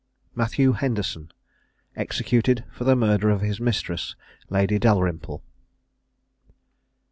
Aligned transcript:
MATTHEW 0.33 0.73
HENDERSON. 0.73 1.29
EXECUTED 1.95 2.63
FOR 2.71 2.85
THE 2.85 2.95
MURDER 2.95 3.29
OF 3.29 3.41
HIS 3.41 3.59
MISTRESS, 3.61 4.15
LADY 4.49 4.79
DALRYMPLE. 4.79 5.43